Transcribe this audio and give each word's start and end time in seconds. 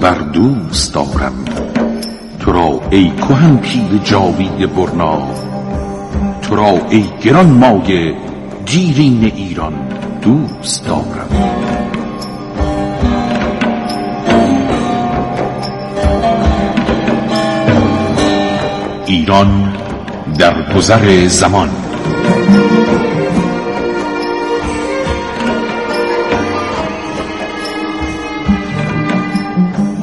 و 0.00 0.02
بردوست 0.02 0.94
دارم 0.94 1.44
تو 2.40 2.52
را 2.52 2.80
ای 2.90 3.10
کهن 3.10 3.56
پیر 3.56 4.00
جاوید 4.04 4.74
برنا. 4.74 5.22
تو 6.42 6.56
را 6.56 6.78
ای 6.90 7.04
گران 7.22 7.46
مایه 7.46 8.14
دیرین 8.66 9.24
ایران 9.24 9.72
دوست 10.22 10.86
دارم 10.86 11.28
ایران 19.06 19.74
در 20.38 20.74
گذر 20.76 21.26
زمان. 21.26 21.89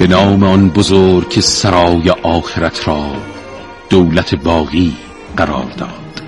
به 0.07 0.13
نام 0.13 0.43
آن 0.43 0.69
بزرگ 0.69 1.29
که 1.29 1.41
سرای 1.41 2.09
آخرت 2.09 2.87
را 2.87 3.15
دولت 3.89 4.35
باقی 4.35 4.93
قرار 5.37 5.65
داد. 5.77 6.21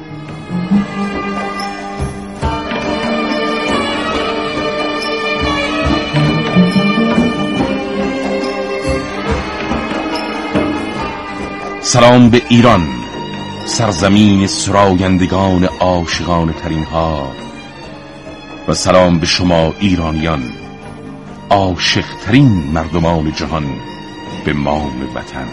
سلام 11.82 12.30
به 12.30 12.42
ایران 12.50 12.88
سرزمین 13.66 14.48
سرایندگان 14.48 15.64
عاشقان 15.64 16.54
ترین 16.54 16.84
ها 16.84 17.32
و 18.68 18.74
سلام 18.74 19.20
به 19.20 19.26
شما 19.26 19.74
ایرانیان. 19.80 20.44
عاشقترین 21.50 22.48
مردمان 22.48 23.32
جهان 23.32 23.66
به 24.46 24.54
مام 24.54 25.16
وطن. 25.16 25.48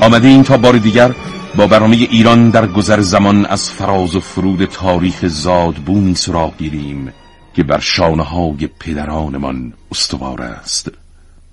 آمده 0.00 0.28
این 0.28 0.42
تا 0.42 0.56
بار 0.56 0.78
دیگر 0.78 1.14
با 1.56 1.66
برنامه 1.66 1.96
ایران 1.96 2.50
در 2.50 2.66
گذر 2.66 3.00
زمان 3.00 3.46
از 3.46 3.70
فراز 3.70 4.14
و 4.14 4.20
فرود 4.20 4.64
تاریخ 4.64 5.26
زادبومی 5.26 6.14
سراغ 6.14 6.56
گیریم 6.56 7.12
که 7.54 7.62
بر 7.62 7.80
شانه 7.80 8.22
های 8.22 8.68
پدرانمان 8.80 9.72
استوار 9.90 10.42
است 10.42 10.90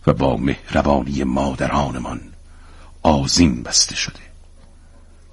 و 0.08 0.14
با 0.14 0.38
مهربانی 0.38 1.24
مادرانمان 1.24 2.22
آزین 3.04 3.64
بسته 3.64 3.96
شده. 3.96 4.31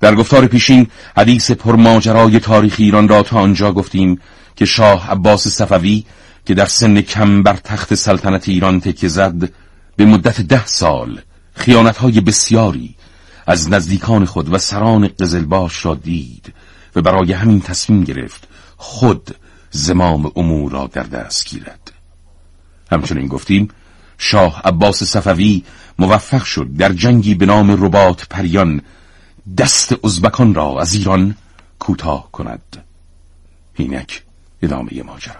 در 0.00 0.14
گفتار 0.14 0.46
پیشین 0.46 0.86
حدیث 1.16 1.50
پرماجرای 1.50 2.40
تاریخ 2.40 2.74
ایران 2.78 3.08
را 3.08 3.22
تا 3.22 3.38
آنجا 3.38 3.72
گفتیم 3.72 4.20
که 4.56 4.64
شاه 4.64 5.10
عباس 5.10 5.48
صفوی 5.48 6.04
که 6.46 6.54
در 6.54 6.66
سن 6.66 7.00
کم 7.00 7.42
بر 7.42 7.56
تخت 7.56 7.94
سلطنت 7.94 8.48
ایران 8.48 8.80
تکه 8.80 9.08
زد 9.08 9.52
به 9.96 10.04
مدت 10.04 10.40
ده 10.40 10.66
سال 10.66 11.20
خیانتهای 11.54 12.20
بسیاری 12.20 12.94
از 13.46 13.70
نزدیکان 13.70 14.24
خود 14.24 14.54
و 14.54 14.58
سران 14.58 15.08
قزلباش 15.20 15.84
را 15.84 15.94
دید 15.94 16.54
و 16.96 17.02
برای 17.02 17.32
همین 17.32 17.60
تصمیم 17.60 18.04
گرفت 18.04 18.48
خود 18.76 19.36
زمام 19.70 20.32
امور 20.36 20.72
را 20.72 20.90
در 20.92 21.02
دست 21.02 21.48
گیرد. 21.48 21.92
همچنین 22.92 23.26
گفتیم 23.26 23.68
شاه 24.18 24.60
عباس 24.64 25.02
صفوی 25.02 25.64
موفق 25.98 26.44
شد 26.44 26.68
در 26.78 26.92
جنگی 26.92 27.34
به 27.34 27.46
نام 27.46 27.84
رباط 27.84 28.22
پریان 28.30 28.82
دست 29.56 30.04
ازبکان 30.04 30.54
را 30.54 30.80
از 30.80 30.94
ایران 30.94 31.36
کوتاه 31.78 32.32
کند. 32.32 32.84
اینک 33.74 34.22
ادامه 34.62 35.02
ماجرا. 35.02 35.34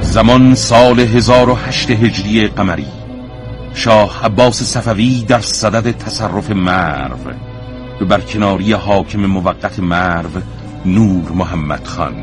زمان 0.00 0.54
سال 0.54 1.00
1008 1.00 1.90
هجری 1.90 2.48
قمری. 2.48 3.03
شاه 3.74 4.24
عباس 4.24 4.62
صفوی 4.62 5.24
در 5.28 5.40
صدد 5.40 5.98
تصرف 5.98 6.50
مرو 6.50 7.16
بر 8.08 8.20
کناری 8.20 8.72
حاکم 8.72 9.26
موقت 9.26 9.78
مرو 9.78 10.30
نور 10.84 11.32
محمد 11.32 11.86
خان. 11.86 12.14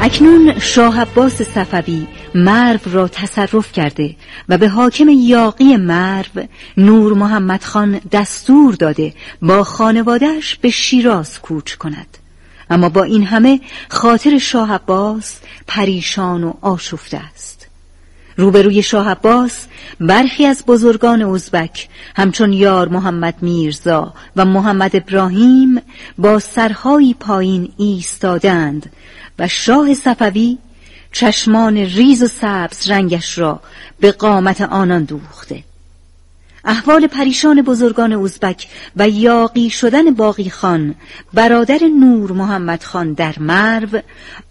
اکنون 0.00 0.58
شاه 0.58 1.00
عباس 1.00 1.42
صفوی 1.42 2.06
مرو 2.34 2.80
را 2.84 3.08
تصرف 3.08 3.72
کرده 3.72 4.16
و 4.48 4.58
به 4.58 4.68
حاکم 4.68 5.08
یاقی 5.08 5.76
مرو 5.76 6.46
نور 6.76 7.14
محمد 7.14 7.64
خان 7.64 8.00
دستور 8.12 8.74
داده 8.74 9.14
با 9.42 9.64
خانوادهش 9.64 10.54
به 10.54 10.70
شیراز 10.70 11.40
کوچ 11.40 11.74
کند. 11.74 12.18
اما 12.70 12.88
با 12.88 13.02
این 13.02 13.22
همه 13.22 13.60
خاطر 13.88 14.38
شاه 14.38 14.72
عباس 14.72 15.40
پریشان 15.66 16.44
و 16.44 16.52
آشفته 16.60 17.16
است. 17.16 17.52
روبروی 18.36 18.82
شاه 18.82 19.10
عباس 19.10 19.66
برخی 20.00 20.46
از 20.46 20.64
بزرگان 20.66 21.22
ازبک 21.22 21.88
همچون 22.16 22.52
یار 22.52 22.88
محمد 22.88 23.34
میرزا 23.40 24.14
و 24.36 24.44
محمد 24.44 24.96
ابراهیم 24.96 25.80
با 26.18 26.38
سرهایی 26.38 27.14
پایین 27.14 27.72
ایستادند 27.76 28.92
و 29.38 29.48
شاه 29.48 29.94
صفوی 29.94 30.58
چشمان 31.12 31.76
ریز 31.76 32.22
و 32.22 32.28
سبز 32.28 32.90
رنگش 32.90 33.38
را 33.38 33.60
به 34.00 34.12
قامت 34.12 34.60
آنان 34.60 35.04
دوخته. 35.04 35.64
احوال 36.64 37.06
پریشان 37.06 37.62
بزرگان 37.62 38.12
ازبک 38.12 38.68
و 38.96 39.08
یاقی 39.08 39.70
شدن 39.70 40.10
باقی 40.10 40.50
خان 40.50 40.94
برادر 41.34 41.78
نور 42.00 42.32
محمد 42.32 42.82
خان 42.82 43.12
در 43.12 43.34
مرو 43.38 44.00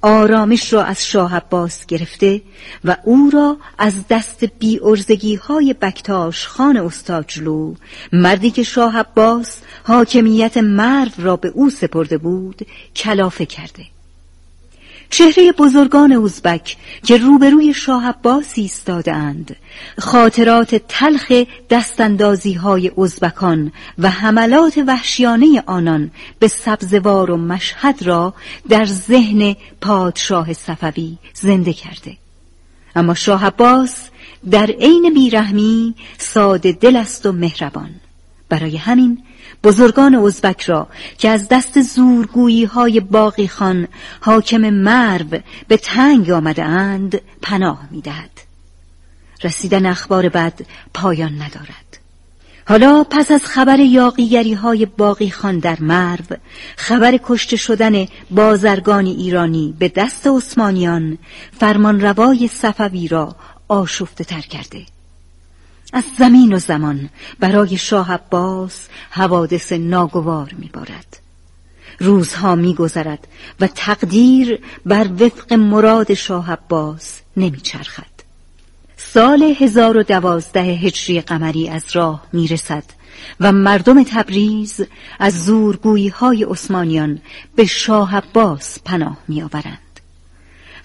آرامش 0.02 0.74
را 0.74 0.84
از 0.84 1.06
شاه 1.06 1.36
عباس 1.36 1.86
گرفته 1.86 2.42
و 2.86 2.98
او 3.04 3.30
را 3.34 3.58
از 3.78 3.94
دست 4.10 4.46
بی 4.46 4.80
ارزگی 4.84 5.36
های 5.36 5.74
بکتاش 5.74 6.48
خان 6.48 6.78
استاجلو 6.78 7.74
مردی 8.14 8.52
که 8.52 8.64
شاه 8.64 8.98
عباس 8.98 9.58
حاکمیت 9.84 10.58
مرو 10.58 11.12
را 11.18 11.36
به 11.36 11.48
او 11.48 11.70
سپرده 11.70 12.18
بود 12.18 12.62
کلافه 12.96 13.46
کرده. 13.46 13.86
چهره 15.12 15.52
بزرگان 15.52 16.12
ازبک 16.12 16.78
که 17.04 17.18
روبروی 17.18 17.74
شاه 17.74 18.08
عباس 18.08 18.54
ایستادهاند. 18.56 19.56
خاطرات 20.00 20.76
تلخ 20.76 21.32
دستاندازی 21.70 22.54
های 22.54 22.92
ازبکان 22.98 23.72
و 23.98 24.10
حملات 24.10 24.84
وحشیانه 24.88 25.64
آنان 25.66 26.12
به 26.40 26.48
سبزوار 26.48 27.32
و 27.32 27.38
مشهد 27.38 28.04
را 28.04 28.34
در 28.70 28.86
ذهن 28.86 29.56
پادشاه 29.82 30.54
صفوی 30.54 31.18
زنده 31.34 31.74
کرده. 31.74 32.18
اما 32.96 33.14
شاه 33.14 33.46
عباس 33.46 34.10
در 34.52 34.66
عین 34.66 35.14
بیرحمی 35.14 35.96
ساده 36.18 36.72
دل 36.72 36.96
است 36.96 37.26
و 37.26 37.32
مهربان. 37.32 37.90
برای 38.50 38.78
همین 38.78 39.24
بزرگان 39.64 40.16
ازبک 40.16 40.62
را 40.62 40.88
که 41.18 41.30
از 41.30 41.48
دست 41.50 41.82
زورگویی 41.82 42.64
های 42.64 43.00
باقی 43.00 43.48
خان 43.48 43.88
حاکم 44.22 44.70
مرو 44.70 45.40
به 45.68 45.78
تنگ 45.78 46.30
آمده 46.30 46.64
اند 46.64 47.22
پناه 47.42 47.88
می 47.92 48.02
دهد. 48.02 48.52
رسیدن 49.44 49.86
اخبار 49.86 50.30
بد 50.30 50.62
پایان 50.94 51.42
ندارد 51.42 51.92
حالا 52.68 53.04
پس 53.04 53.32
از 53.32 53.46
خبر 53.46 53.80
یاقیگری 53.80 54.54
های 54.54 54.86
باقی 54.86 55.30
خان 55.30 55.60
در 55.60 55.78
مرو 55.80 56.38
خبر 56.78 57.20
کشته 57.24 57.58
شدن 57.58 58.06
بازرگان 58.32 59.06
ایرانی 59.06 59.76
به 59.80 59.90
دست 59.90 60.28
عثمانیان 60.28 61.18
فرمان 61.60 62.02
روای 62.02 62.48
صفوی 62.48 63.08
را 63.08 63.36
آشفته 63.68 64.24
تر 64.24 64.42
کرده 64.42 64.86
از 65.94 66.04
زمین 66.20 66.54
و 66.54 66.58
زمان 66.58 67.10
برای 67.40 67.78
شاه 67.78 68.14
عباس 68.14 68.88
حوادث 69.10 69.72
ناگوار 69.72 70.56
میبارد. 70.60 71.18
روزها 72.00 72.56
میگذرد 72.56 73.28
و 73.60 73.68
تقدیر 73.68 74.60
بر 74.86 75.08
وفق 75.20 75.54
مراد 75.54 76.14
شاه 76.14 76.52
عباس 76.52 77.22
نمیچرخد. 77.38 78.12
سال 78.98 79.56
1012 79.60 80.62
هجری 80.62 81.22
قمری 81.22 81.70
از 81.70 81.86
راه 81.94 82.24
می‌رسد 82.34 82.84
و 83.40 83.52
مردم 83.52 84.04
تبریز 84.04 84.82
از 85.20 85.46
زورگویی 85.46 86.08
های 86.08 86.44
عثمانیان 86.44 87.22
به 87.56 87.66
شاه 87.66 88.16
عباس 88.16 88.80
پناه 88.86 89.18
میآورند. 89.28 89.91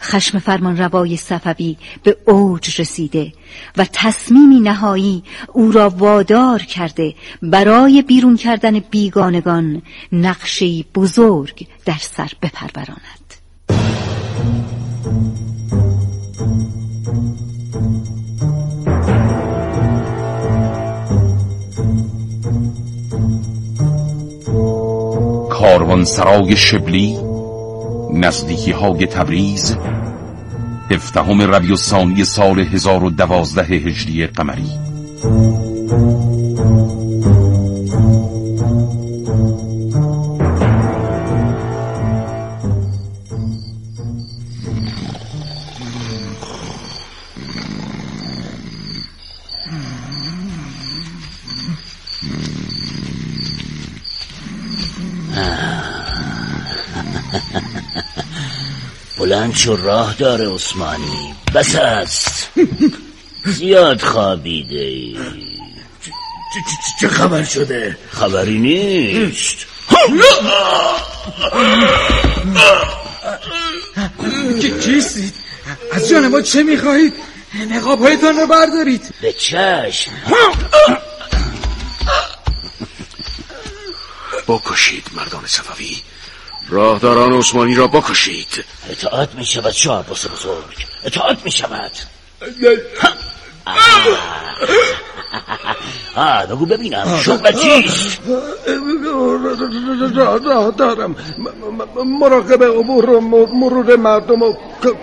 خشم 0.00 0.38
فرمان 0.38 0.76
روای 0.76 1.16
صفوی 1.16 1.76
به 2.02 2.16
اوج 2.26 2.81
رسیده 2.81 3.32
و 3.76 3.87
تصمیمی 3.93 4.60
نهایی 4.60 5.22
او 5.52 5.72
را 5.72 5.88
وادار 5.90 6.62
کرده 6.62 7.14
برای 7.43 8.02
بیرون 8.02 8.37
کردن 8.37 8.78
بیگانگان 8.78 9.82
نقشهی 10.12 10.84
بزرگ 10.94 11.66
در 11.84 11.98
سر 12.00 12.31
بپروراند. 12.43 13.26
سرای 26.06 26.56
شبلی 26.56 27.25
نزدیکی 28.16 28.70
های 28.72 29.06
تبریز 29.06 29.76
هفدهم 30.90 31.42
ربیع 31.42 31.76
ثانی 31.76 32.24
سال 32.24 32.60
1012 32.60 33.62
هجری 33.62 34.26
قمری. 34.26 34.70
شو 59.52 59.76
راه 59.76 60.14
داره 60.14 60.54
عثمانی. 60.54 61.34
بس 61.54 61.75
است. 61.75 62.50
زیاد 63.44 64.00
خوابیده 64.00 64.78
ای. 64.78 65.19
چه 67.00 67.08
خبر 67.08 67.44
شده؟ 67.44 67.98
خبری 68.10 68.58
نیست. 68.58 69.56
کیستی؟ 74.81 75.32
از 75.93 76.08
جان 76.08 76.28
ما 76.28 76.40
چه 76.43 76.62
می‌خواهید؟ 76.62 77.14
نقاب 77.70 78.00
هایتان 78.00 78.37
رو 78.37 78.46
بردارید. 78.46 79.14
به 79.22 79.32
چشم. 79.32 80.10
بکشید 84.48 85.06
مردان 85.12 85.46
صفوی. 85.46 85.96
راهداران 86.68 87.32
عثمانی 87.32 87.74
را 87.74 87.86
بکشید. 87.86 88.64
اطاعت 88.90 89.34
می 89.34 89.46
شود 89.46 89.70
شاه 89.70 89.98
عباس 89.98 90.26
بزرگ. 90.26 90.86
اطاعت 91.04 91.44
می 91.44 91.50
شود. 91.50 91.92
آه 96.16 96.46
بگو 96.46 96.66
ببینم. 96.66 97.20
شغل 97.24 97.52
چیست؟ 97.52 98.20
راه 100.44 100.70
دارم 100.70 101.16
مراقب 102.20 102.62
امور 102.62 103.20
مرور 103.54 103.96
مردم 103.96 104.42
و 104.42 104.54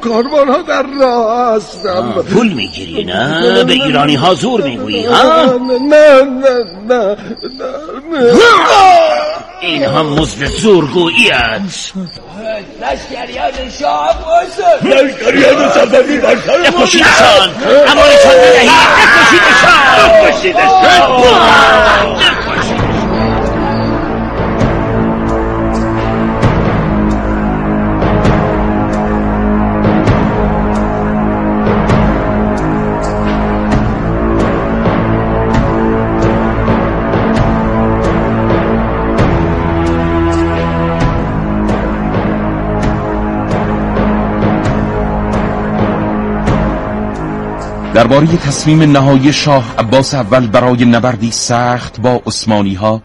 کاروان 0.04 0.48
ها 0.48 0.62
در 0.62 0.86
راه 1.00 1.56
هستم. 1.56 2.12
پول 2.34 2.54
می‌گیری 2.54 3.04
نه؟ 3.04 3.64
به 3.64 3.74
ایرانی 3.74 4.16
ها 4.16 4.34
زور 4.34 4.62
می‌گویی 4.62 5.06
ها؟ 5.06 5.44
نه 5.44 6.22
نه 6.22 6.64
نه 6.88 7.18
نه 7.60 8.34
این 9.64 9.84
هم 9.84 10.06
مزد 10.06 10.46
زورگویی 10.46 11.32
است 11.32 11.94
لشکریان 12.82 13.70
شاه 13.80 14.18
بازد 14.26 14.88
لشکریان 14.88 15.70
صفوی 15.70 16.18
بر 16.18 16.38
سر 16.46 16.70
ما 16.70 16.80
بکشیدشان 16.80 17.50
امانشان 17.88 18.32
بدهید. 18.32 18.70
بکشیدشان 20.24 21.43
درباره 48.04 48.28
تصمیم 48.28 48.82
نهایی 48.82 49.34
شاه 49.34 49.76
عباس 49.78 50.14
اول 50.14 50.48
برای 50.48 50.86
نبردی 50.86 51.32
سخت 51.32 52.02
با 52.02 52.22
عثمانی 52.26 52.74
ها 52.74 53.04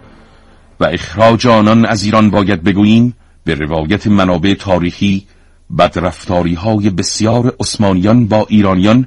و 0.81 0.85
اخراج 0.85 1.47
آنان 1.47 1.87
از 1.87 2.03
ایران 2.03 2.31
باید 2.31 2.63
بگوییم 2.63 3.15
به 3.45 3.55
روایت 3.55 4.07
منابع 4.07 4.55
تاریخی 4.55 5.27
بدرفتاری 5.79 6.55
های 6.55 6.91
بسیار 6.91 7.55
عثمانیان 7.61 8.27
با 8.27 8.47
ایرانیان 8.49 9.07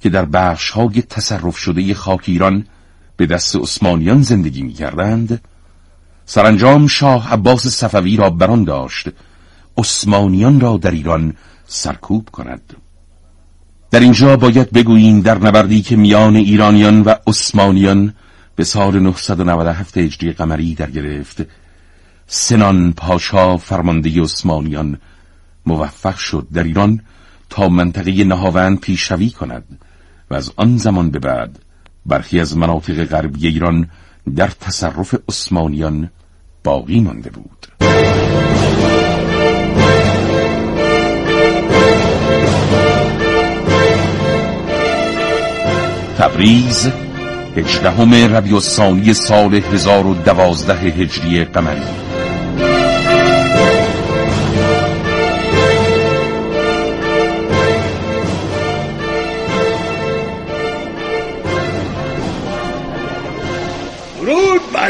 که 0.00 0.08
در 0.10 0.24
بخش 0.24 0.70
های 0.70 1.02
تصرف 1.02 1.56
شده 1.56 1.94
خاک 1.94 2.24
ایران 2.26 2.66
به 3.16 3.26
دست 3.26 3.56
عثمانیان 3.56 4.22
زندگی 4.22 4.62
می 4.62 4.72
کردند 4.72 5.40
سرانجام 6.26 6.86
شاه 6.86 7.32
عباس 7.32 7.66
صفوی 7.66 8.16
را 8.16 8.30
بران 8.30 8.64
داشت 8.64 9.08
عثمانیان 9.78 10.60
را 10.60 10.76
در 10.76 10.90
ایران 10.90 11.34
سرکوب 11.66 12.28
کند. 12.32 12.76
در 13.90 14.00
اینجا 14.00 14.36
باید 14.36 14.70
بگوییم 14.72 15.20
در 15.20 15.38
نبردی 15.38 15.82
که 15.82 15.96
میان 15.96 16.36
ایرانیان 16.36 17.02
و 17.02 17.14
عثمانیان 17.26 18.14
به 18.56 18.64
سال 18.64 19.00
997 19.00 19.98
هجری 19.98 20.32
قمری 20.32 20.74
در 20.74 20.90
گرفت 20.90 21.42
سنان 22.26 22.92
پاشا 22.92 23.56
فرمانده 23.56 24.22
عثمانیان 24.22 24.98
موفق 25.66 26.16
شد 26.16 26.46
در 26.52 26.62
ایران 26.62 27.00
تا 27.50 27.68
منطقه 27.68 28.24
نهاوند 28.24 28.80
پیشروی 28.80 29.30
کند 29.30 29.64
و 30.30 30.34
از 30.34 30.52
آن 30.56 30.76
زمان 30.76 31.10
به 31.10 31.18
بعد 31.18 31.58
برخی 32.06 32.40
از 32.40 32.56
مناطق 32.56 33.04
غربی 33.04 33.46
ایران 33.46 33.88
در 34.36 34.48
تصرف 34.48 35.14
عثمانیان 35.28 36.10
باقی 36.64 37.00
مانده 37.00 37.30
بود. 37.30 37.66
تبریز 46.20 46.90
هجدهم 47.56 48.14
ربیع 48.14 48.54
الثانی 48.54 49.12
سال 49.14 49.54
1012 49.54 50.72
هجری 50.74 51.44
قمری. 51.44 52.09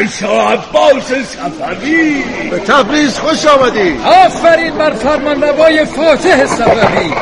شاه 0.09 0.53
عباس 0.53 1.13
صفوی. 1.13 2.23
به 2.51 2.59
تبریز 2.59 3.19
خوش 3.19 3.47
آمدی. 3.47 3.99
آفرین 4.27 4.75
بر 4.75 4.91
فرمان 4.91 5.43
روای 5.43 5.85
فاتح 5.85 6.47
صفوی. 6.47 7.13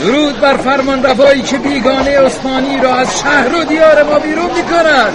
درود 0.00 0.40
بر 0.40 0.56
فرمان 0.56 1.02
روایی 1.02 1.42
که 1.42 1.58
بیگانه 1.58 2.20
عثمانی 2.20 2.78
را 2.78 2.94
از 2.94 3.20
شهر 3.20 3.54
و 3.54 3.64
دیار 3.64 4.02
ما 4.02 4.18
بیرون 4.18 4.50
می 4.56 4.62
کند 4.62 5.12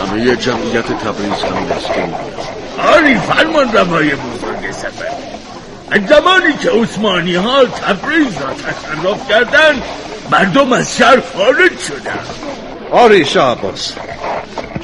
همه 0.00 0.36
جمعیت 0.36 0.86
تبریز 0.86 1.44
است 1.76 1.86
که 1.86 2.04
آری 2.96 3.18
فرمان 3.18 3.72
روای 3.72 4.08
بزرگ 4.08 4.72
سفر 4.72 5.04
از 5.90 6.00
زمانی 6.08 6.52
که 6.62 6.70
عثمانی 6.70 7.34
ها 7.34 7.64
تبریز 7.64 8.32
را 8.40 8.54
تصرف 8.54 9.28
کردند 9.28 9.82
مردم 10.30 10.72
از 10.72 10.96
شهر 10.96 11.22
خارج 11.36 11.78
شدند. 11.78 12.26
آری 12.90 13.24
شاه 13.24 13.58
عباس. 13.58 13.92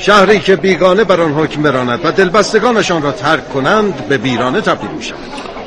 شهری 0.00 0.40
که 0.40 0.56
بیگانه 0.56 1.04
بر 1.04 1.20
آن 1.20 1.32
حکم 1.32 1.62
براند 1.62 2.00
و 2.04 2.12
دلبستگانشان 2.12 3.02
را 3.02 3.12
ترک 3.12 3.52
کنند 3.52 4.08
به 4.08 4.18
بیرانه 4.18 4.60
تبدیل 4.60 4.90
می 4.90 5.02
شود 5.02 5.18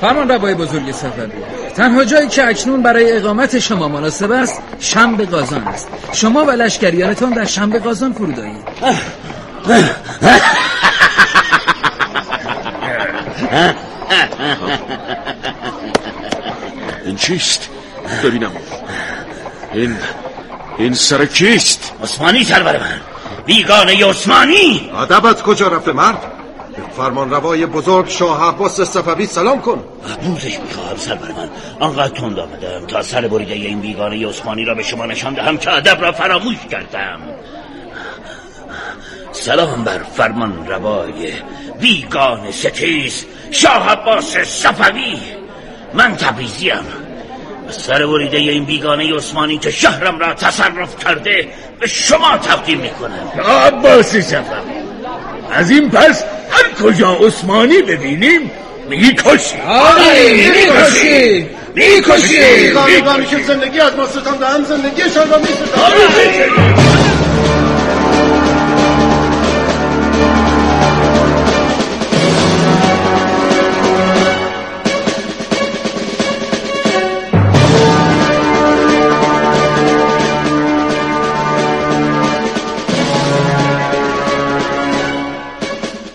فرمان 0.02 0.30
روای 0.30 0.56
بزرگ 0.56 0.92
سفر. 0.92 1.28
تنها 1.76 2.06
جایی 2.06 2.28
که 2.28 2.48
اکنون 2.48 2.84
برای 2.84 3.18
اقامت 3.18 3.60
شما 3.60 3.88
مناسب 3.88 4.32
است 4.32 4.62
شنب 4.80 5.22
قازان 5.22 5.68
است. 5.68 5.88
شما 6.14 6.46
و 6.46 6.52
لشکریانتان 6.52 7.34
در 7.34 7.46
شنب 7.46 7.78
قازان 7.78 8.14
فرود 8.14 8.40
آیید. 8.40 8.64
این 17.06 17.16
چیست؟ 17.16 17.70
ببینم 18.24 18.52
این 19.74 19.96
این 20.78 20.94
سر 20.94 21.26
کیست؟ 21.26 21.92
عثمانی 22.04 22.44
سرور 22.44 22.78
من. 22.78 23.13
بیگانه 23.46 24.06
عثمانی. 24.06 24.92
ادبت 25.02 25.42
کجا 25.42 25.68
رفته 25.68 25.92
مرد؟ 25.92 26.18
فرمان 26.98 27.30
روای 27.30 27.66
بزرگ 27.66 28.10
شاه 28.10 28.48
عباس 28.48 28.82
صفوی 28.82 29.26
سلام 29.26 29.62
کن. 29.62 29.84
بوزش 30.24 30.60
می‌خواهم 30.60 30.98
سرور 30.98 31.50
آنقدر 31.80 32.08
تند 32.08 32.40
آمدم 32.40 32.88
تا 32.88 33.02
سر 33.02 33.28
بریده 33.28 33.54
این 33.54 33.82
بیگانه 33.82 34.28
عثمانی 34.28 34.66
را 34.66 34.76
به 34.76 34.84
شما 34.84 35.06
نشان 35.06 35.34
دهم 35.34 35.58
که 35.58 35.72
ادب 35.72 36.02
را 36.02 36.12
فراموش 36.12 36.58
کردم. 36.72 37.20
سلام 39.32 39.84
بر 39.84 40.04
فرمان 40.04 40.68
روای 40.68 41.34
بیگان 41.80 42.52
ستیز 42.52 43.26
شاه 43.52 43.90
عباس 43.90 44.38
صفوی. 44.38 45.20
من 45.94 46.16
تبریزیم. 46.16 47.03
سر 47.70 48.06
بریده 48.06 48.38
این 48.38 48.66
بیگانه 48.66 49.16
عثمانی 49.16 49.58
که 49.58 49.72
شهرم 49.72 50.20
را 50.20 50.34
تصرف 50.34 51.04
کرده 51.06 51.48
به 51.80 51.88
شما 51.88 52.38
تقدیم 52.38 52.80
می‌کنم. 52.80 53.44
عباس 53.66 54.16
صفوی 54.16 54.44
از 55.52 55.70
این 55.70 55.90
پس 55.90 56.24
هر 56.50 56.84
کجا 56.84 57.14
عثمانی 57.14 57.82
ببینیم 57.82 58.52
میگی 58.90 59.14
کشی 59.14 59.58
آره 59.68 60.34
می‌کشی 60.34 61.48
می‌کشی 61.76 62.38
بیگانگانی 62.66 63.26
که 63.26 63.44
زندگی 63.48 63.80
از 63.80 63.96
ما 63.96 64.08
ستان 64.08 64.38
دهم 64.38 64.64
زندگیشان 64.64 65.30
را 65.30 65.38
میستان 65.38 67.13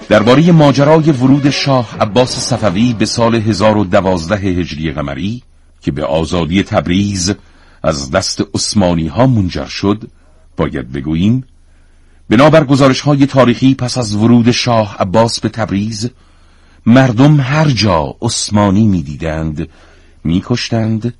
درباره 0.08 0.52
ماجرای 0.52 1.10
ورود 1.10 1.50
شاه 1.50 1.96
عباس 2.00 2.38
صفوی 2.38 2.94
به 2.98 3.06
سال 3.06 3.34
1012 3.34 4.36
هجری 4.36 4.92
قمری 4.92 5.42
که 5.80 5.92
به 5.92 6.04
آزادی 6.04 6.62
تبریز 6.62 7.34
از 7.82 8.10
دست 8.10 8.42
عثمانی 8.54 9.06
ها 9.06 9.26
منجر 9.26 9.66
شد 9.66 10.10
باید 10.56 10.92
بگوییم 10.92 11.44
بنابر 12.30 12.64
گزارش 12.64 13.00
های 13.00 13.26
تاریخی 13.26 13.74
پس 13.74 13.98
از 13.98 14.14
ورود 14.14 14.50
شاه 14.50 14.96
عباس 14.98 15.40
به 15.40 15.48
تبریز 15.48 16.10
مردم 16.86 17.40
هر 17.40 17.68
جا 17.68 18.16
عثمانی 18.22 18.86
می‌دیدند 18.86 19.68
میکشتند 20.24 21.14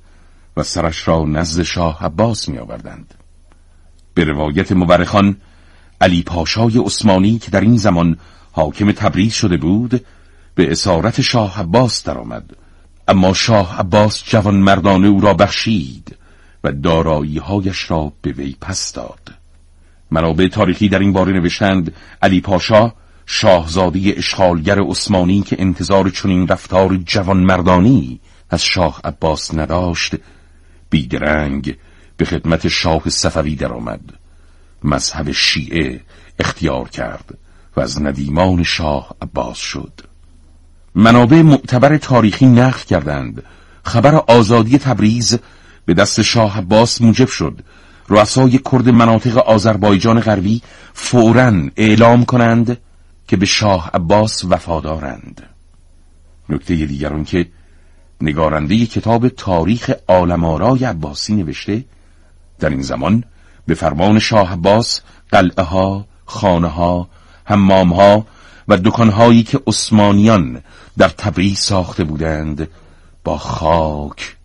و 0.57 0.63
سرش 0.63 1.07
را 1.07 1.25
نزد 1.25 1.63
شاه 1.63 2.05
عباس 2.05 2.49
می 2.49 2.57
آوردند. 2.57 3.13
به 4.13 4.23
روایت 4.23 4.71
مورخان 4.71 5.37
علی 6.01 6.23
پاشای 6.23 6.77
عثمانی 6.77 7.39
که 7.39 7.51
در 7.51 7.61
این 7.61 7.77
زمان 7.77 8.17
حاکم 8.51 8.91
تبریز 8.91 9.33
شده 9.33 9.57
بود 9.57 10.05
به 10.55 10.71
اسارت 10.71 11.21
شاه 11.21 11.59
عباس 11.59 12.03
درآمد. 12.03 12.55
اما 13.07 13.33
شاه 13.33 13.79
عباس 13.79 14.23
جوان 14.23 14.55
مردانه 14.55 15.07
او 15.07 15.21
را 15.21 15.33
بخشید 15.33 16.15
و 16.63 16.71
هایش 17.41 17.91
را 17.91 18.13
به 18.21 18.31
وی 18.31 18.55
پس 18.61 18.93
داد. 18.93 19.33
منابع 20.11 20.47
تاریخی 20.47 20.89
در 20.89 20.99
این 20.99 21.13
باره 21.13 21.33
نوشتند 21.33 21.93
علی 22.21 22.41
پاشا 22.41 22.93
شاهزاده 23.25 24.13
اشغالگر 24.17 24.79
عثمانی 24.79 25.41
که 25.41 25.55
انتظار 25.59 26.09
چنین 26.09 26.47
رفتار 26.47 26.97
جوان 26.97 27.37
مردانی 27.37 28.19
از 28.49 28.63
شاه 28.63 29.01
عباس 29.03 29.53
نداشت 29.53 30.15
بیدرنگ 30.89 31.77
به 32.17 32.25
خدمت 32.25 32.67
شاه 32.67 33.09
صفوی 33.09 33.55
درآمد. 33.55 34.01
مذهب 34.83 35.31
شیعه 35.31 36.01
اختیار 36.39 36.89
کرد. 36.89 37.37
و 37.79 37.81
از 37.81 38.01
ندیمان 38.01 38.63
شاه 38.63 39.15
عباس 39.21 39.57
شد. 39.57 40.01
منابع 40.95 41.41
معتبر 41.41 41.97
تاریخی 41.97 42.45
نقل 42.45 42.79
کردند. 42.79 43.43
خبر 43.83 44.15
آزادی 44.15 44.77
تبریز 44.77 45.39
به 45.85 45.93
دست 45.93 46.21
شاه 46.21 46.57
عباس 46.57 47.01
موجب 47.01 47.27
شد. 47.27 47.59
رؤسای 48.09 48.59
کرد 48.71 48.89
مناطق 48.89 49.37
آذربایجان 49.37 50.19
غربی 50.19 50.61
فورا 50.93 51.53
اعلام 51.75 52.25
کنند 52.25 52.77
که 53.27 53.37
به 53.37 53.45
شاه 53.45 53.89
عباس 53.93 54.45
وفادارند. 54.45 55.41
نکته 56.49 56.75
دیگر 56.75 57.23
که 57.23 57.47
نگارنده 58.21 58.85
کتاب 58.85 59.27
تاریخ 59.27 59.91
آلمارای 60.07 60.85
عباسی 60.85 61.35
نوشته 61.35 61.85
در 62.59 62.69
این 62.69 62.81
زمان 62.81 63.23
به 63.67 63.73
فرمان 63.73 64.19
شاه 64.19 64.53
عباس 64.53 65.01
قلعه 65.31 65.63
ها 65.63 66.05
خانه 66.25 66.67
ها 66.67 67.09
ها 67.49 68.25
و 68.67 68.77
دکانهایی 68.77 69.43
که 69.43 69.59
عثمانیان 69.67 70.61
در 70.97 71.09
تبریز 71.09 71.59
ساخته 71.59 72.03
بودند 72.03 72.69
با 73.23 73.37
خاک 73.37 74.35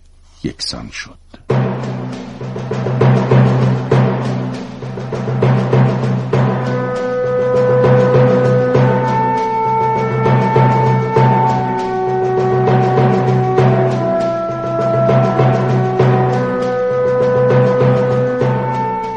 یکسان 0.45 0.91
شد. 0.91 1.25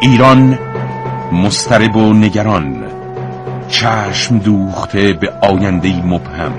ایران 0.01 0.59
مسترب 1.31 1.95
و 1.95 2.13
نگران. 2.13 2.86
چشم 3.69 4.37
دوخته 4.37 5.13
به 5.13 5.33
آینده 5.41 6.05
مبهم. 6.05 6.53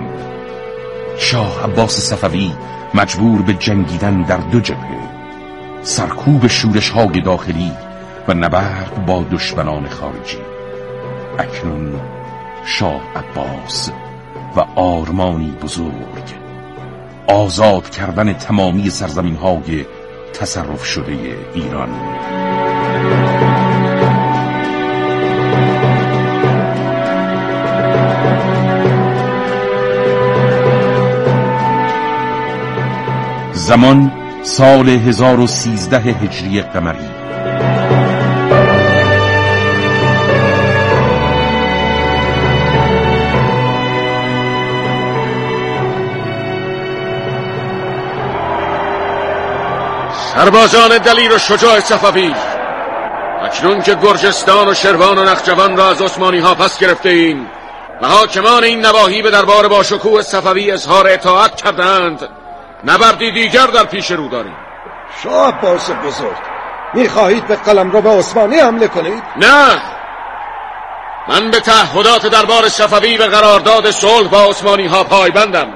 شاه 1.19 1.65
عباس 1.65 2.01
صفوی 2.01 2.53
مجبور 2.95 3.43
به 3.43 3.55
جنگیدن 3.55 4.23
در 4.23 4.37
دو 4.37 4.61
جبهه. 4.61 5.09
سرکوب 5.83 6.47
شورش 6.47 6.91
های 6.91 7.21
داخلی 7.21 7.73
و 8.29 8.35
نبرد 8.35 9.07
با 9.07 9.25
دشمنان 9.33 9.89
خارجی. 9.89 10.39
اکنون 11.39 12.01
شاه 12.65 13.01
عباس 13.17 13.91
و 14.57 14.61
آرمانی 14.81 15.51
بزرگ. 15.63 16.39
آزاد 17.29 17.91
کردن 17.91 18.33
تمامی 18.33 18.91
سرزمین 18.91 19.37
های 19.37 19.87
تصرف 20.33 20.85
شده 20.85 21.37
ایران. 21.55 21.89
زمان 33.69 34.13
سال 34.43 34.89
1013 34.89 35.97
هجری 35.99 36.63
قمری. 36.63 37.09
سربازان 50.35 50.99
دلیر 50.99 51.35
و 51.35 51.39
شجاع 51.39 51.81
صفوی 51.81 52.35
اکنون 53.43 53.83
که 53.83 53.95
گرجستان 53.95 54.69
و 54.69 54.75
شروان 54.75 55.19
و 55.19 55.25
نخجوان 55.25 55.77
را 55.77 55.91
از 55.91 56.03
عثمانی 56.03 56.39
ها 56.39 56.55
پس 56.55 56.79
گرفته 56.79 57.09
ایم 57.09 57.47
و 58.03 58.07
حاکمان 58.07 58.65
این 58.65 58.81
نواحی 58.81 59.23
به 59.23 59.31
دربار 59.31 59.69
با 59.69 59.83
شکوه 59.83 60.23
صفوی 60.23 60.71
اظهار 60.71 61.07
اطاعت 61.09 61.57
کردند 61.57 62.38
نبردی 62.85 63.31
دیگر 63.31 63.67
در 63.67 63.85
پیش 63.85 64.11
رو 64.11 64.29
داریم. 64.29 64.57
شاه 65.23 65.49
عباس 65.49 65.91
بزرگ 65.91 66.37
می‌خواهید 66.95 67.47
به 67.47 67.57
قلم 67.57 67.91
رو 67.91 68.01
به 68.01 68.11
عثمانی 68.11 68.57
حمله 68.57 68.89
کنید؟ 68.89 69.23
نه. 69.37 69.83
من 71.29 71.51
به 71.51 71.61
تعهدات 71.61 72.27
دربار 72.27 72.69
صفوی 72.69 73.17
و 73.17 73.23
قرارداد 73.23 73.91
صلح 73.91 74.29
با 74.29 74.45
عثمانی 74.45 74.87
ها 74.87 75.05
پایبندم. 75.05 75.69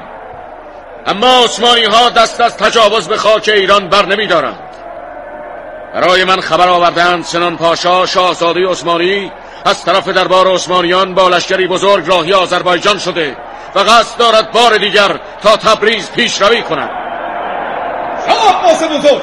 اما 1.06 1.44
عثمانی 1.44 1.84
ها 1.84 2.10
دست 2.10 2.40
از 2.40 2.56
تجاوز 2.56 3.08
به 3.08 3.16
خاک 3.16 3.50
ایران 3.54 3.88
بر 3.88 4.06
نمی 4.06 4.26
دارند 4.26 4.58
برای 5.94 6.24
من 6.24 6.40
خبر 6.40 6.68
آوردند 6.68 7.24
سنان 7.24 7.56
پاشا 7.56 8.06
شاهزاده 8.06 8.68
عثمانی 8.68 9.32
از 9.64 9.84
طرف 9.84 10.08
دربار 10.08 10.48
عثمانیان 10.48 11.14
با 11.14 11.28
لشکری 11.28 11.66
بزرگ 11.66 12.08
راهی 12.08 12.32
آذربایجان 12.32 12.98
شده. 12.98 13.36
و 13.74 13.78
قصد 13.78 14.18
دارد 14.18 14.52
بار 14.52 14.76
دیگر 14.76 15.20
تا 15.42 15.56
تبریز 15.56 16.10
پیشروی 16.10 16.62
کند. 16.62 16.90
شاه 18.26 18.58
عباس 18.58 18.82
بزرگ 18.82 19.22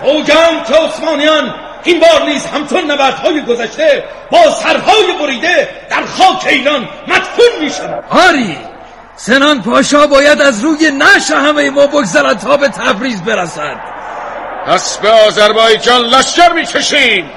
فوجم 0.00 0.64
که 0.68 0.74
عثمانیان 0.74 1.54
این 1.84 2.00
بار 2.00 2.22
نیز 2.24 2.46
همچون 2.46 2.90
نبردهای 2.90 3.42
گذشته 3.42 4.04
با 4.30 4.50
سرهای 4.50 5.12
بریده 5.20 5.68
در 5.90 6.04
خاک 6.04 6.46
ایران 6.46 6.88
مدفون 7.08 7.60
می 7.60 7.70
شود 7.70 8.04
آری 8.10 8.58
سنان 9.16 9.62
پاشا 9.62 10.06
باید 10.06 10.40
از 10.40 10.64
روی 10.64 10.90
نش 10.90 11.30
همه 11.30 11.70
ما 11.70 11.86
بگذرد 11.86 12.38
تا 12.38 12.56
به 12.56 12.68
تبریز 12.68 13.22
برسد 13.22 13.76
پس 14.66 14.98
به 14.98 15.10
آذربایجان 15.10 16.00
لشکر 16.00 16.52
می‌کشیم. 16.52 17.30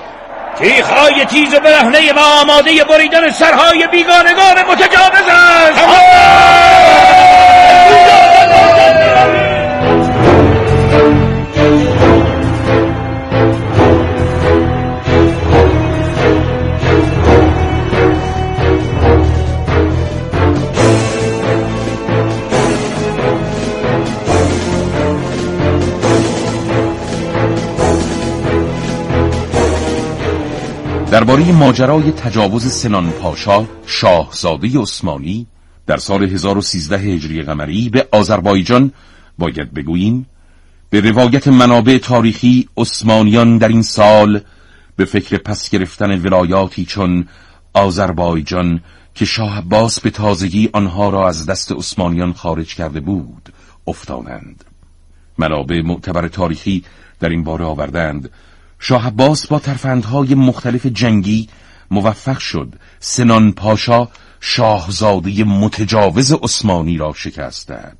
تیخهای 0.58 1.26
تیز 1.26 1.54
و 1.54 1.60
برهنه 1.60 2.14
ما 2.14 2.42
آماده 2.42 2.84
بریدن 2.84 3.32
سرهای 3.32 3.88
بیگانگان 3.88 4.64
متجاوز 4.70 5.28
است. 5.28 5.80
درباره 31.42 31.60
ماجرای 31.60 32.12
تجاوز 32.12 32.68
سنان 32.68 33.12
پاشا 33.12 33.66
شاهزاده 33.86 34.80
عثمانی 34.80 35.48
در 35.88 35.98
سال 35.98 36.24
1013 36.24 36.98
هجری 36.98 37.42
قمری 37.42 37.90
به 37.90 38.08
آذربایجان 38.12 38.92
باید 39.38 39.74
بگوییم 39.74 40.26
به 40.90 41.02
روایت 41.02 41.48
منابع 41.48 41.98
تاریخی 41.98 42.70
عثمانیان 42.78 43.58
در 43.58 43.68
این 43.68 43.82
سال 43.82 44.42
به 44.96 45.06
فکر 45.06 45.38
پس 45.38 45.70
گرفتن 45.70 46.22
ولایاتی 46.22 46.86
چون 46.86 47.28
آذربایجان 47.74 48.82
که 49.16 49.26
شاه 49.26 49.58
عباس 49.58 50.00
به 50.00 50.10
تازگی 50.10 50.70
آنها 50.74 51.10
را 51.10 51.28
از 51.28 51.46
دست 51.46 51.72
عثمانیان 51.72 52.34
خارج 52.34 52.76
کرده 52.76 53.00
بود 53.00 53.54
افتادند 53.88 54.64
منابع 55.38 55.82
معتبر 55.82 56.28
تاریخی 56.28 56.84
در 57.20 57.30
این 57.30 57.44
باره 57.44 57.66
آوردند. 57.66 58.30
شاه 58.84 59.08
عباس 59.08 59.48
با 59.48 59.60
ترفندهای 59.60 60.36
مختلف 60.36 60.86
جنگی 60.86 61.50
موفق 61.92 62.38
شد 62.38 62.74
سنان 63.00 63.52
پاشا 63.52 64.08
شاهزاده 64.40 65.44
متجاوز 65.44 66.32
عثمانی 66.32 66.98
را 66.98 67.14
شکست 67.14 67.68
دهد 67.68 67.98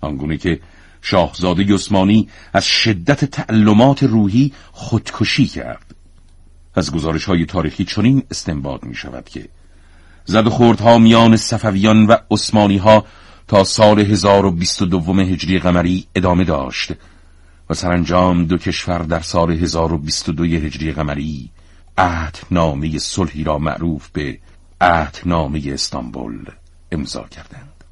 آنگونه 0.00 0.36
که 0.36 0.60
شاهزاده 1.02 1.74
عثمانی 1.74 2.28
از 2.52 2.64
شدت 2.64 3.24
تعلمات 3.24 4.02
روحی 4.02 4.52
خودکشی 4.72 5.46
کرد. 5.46 5.94
از 6.74 6.92
گزارش 6.92 7.24
های 7.24 7.46
تاریخی 7.46 7.84
چنین 7.84 8.22
استنباط 8.30 8.84
می 8.84 8.94
شود 8.94 9.28
که 9.28 9.48
زد 10.24 10.48
خوردها 10.48 10.98
میان 10.98 11.36
صفویان 11.36 12.06
و 12.06 12.16
عثمانی 12.30 12.76
ها 12.76 13.04
تا 13.48 13.64
سال 13.64 14.00
1022 14.00 15.14
هجری 15.14 15.58
قمری 15.58 16.06
ادامه 16.14 16.44
داشت. 16.44 16.92
و 17.70 17.74
سرانجام 17.74 18.44
دو 18.44 18.58
کشور 18.58 18.98
در 18.98 19.20
سال 19.20 19.50
1022 19.50 20.44
هجری 20.44 20.92
قمری 20.92 21.50
عهدنامه 21.98 22.98
صلحی 22.98 23.44
را 23.44 23.58
معروف 23.58 24.08
به 24.08 24.38
عهدنامه 24.80 25.62
استانبول 25.66 26.44
امضا 26.92 27.22
کردند. 27.22 27.84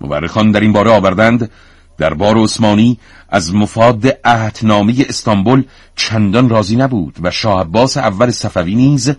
مورخان 0.00 0.50
در 0.50 0.60
این 0.60 0.72
باره 0.72 0.90
آوردند 0.90 1.50
بار 1.98 2.38
عثمانی 2.38 2.98
از 3.28 3.54
مفاد 3.54 4.06
عهدنامه 4.24 4.94
استانبول 5.08 5.64
چندان 5.96 6.48
راضی 6.48 6.76
نبود 6.76 7.16
و 7.22 7.30
شاه 7.30 7.60
عباس 7.60 7.96
اول 7.96 8.30
صفوی 8.30 8.74
نیز 8.74 9.12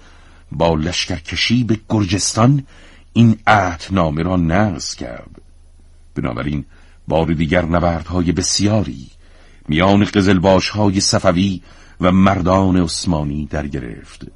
با 0.52 0.76
لشکرکشی 0.76 1.64
به 1.64 1.80
گرجستان 1.90 2.64
این 3.14 3.40
عهدنامه 3.48 4.24
را 4.24 4.36
نقض 4.36 4.96
کرد. 4.96 5.42
بنابراین 6.16 6.66
بار 7.08 7.26
دیگر 7.26 7.66
نبردهای 7.66 8.32
بسیاری 8.32 9.08
میان 9.68 10.06
قزلباش 10.06 10.70
های 10.70 11.00
صفوی 11.00 11.62
و 12.02 12.12
مردان 12.12 12.78
عثمانی 12.78 13.46
در 13.46 13.68
گرفت 13.68 14.28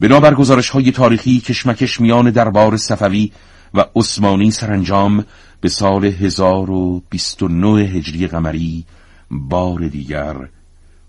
بنابر 0.00 0.34
گزارش 0.34 0.70
های 0.70 0.92
تاریخی 0.92 1.40
کشمکش 1.40 2.00
میان 2.00 2.30
دربار 2.30 2.76
صفوی 2.76 3.32
و 3.74 3.84
عثمانی 3.96 4.50
سرانجام 4.50 5.24
به 5.60 5.68
سال 5.68 6.04
1029 6.04 7.80
هجری 7.80 8.26
قمری 8.26 8.84
بار 9.30 9.88
دیگر 9.88 10.36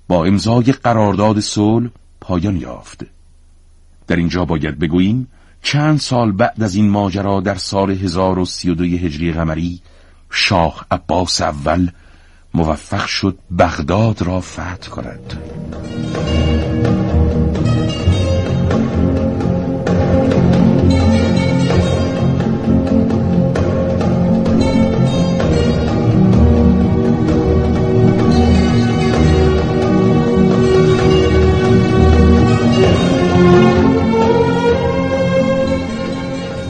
با 0.07 0.25
امضای 0.25 0.63
قرارداد 0.63 1.39
صلح 1.39 1.89
پایان 2.21 2.57
یافت. 2.57 3.05
در 4.07 4.15
اینجا 4.15 4.45
باید 4.45 4.79
بگوییم 4.79 5.27
چند 5.61 5.99
سال 5.99 6.31
بعد 6.31 6.63
از 6.63 6.75
این 6.75 6.89
ماجرا 6.89 7.41
در 7.41 7.55
سال 7.55 7.91
1032 7.91 8.83
هجری 8.83 9.31
قمری 9.31 9.81
شاه 10.29 10.85
عباس 10.91 11.41
اول 11.41 11.89
موفق 12.53 13.05
شد 13.05 13.37
بغداد 13.59 14.21
را 14.21 14.41
فتح 14.41 14.89
کند. 14.89 15.39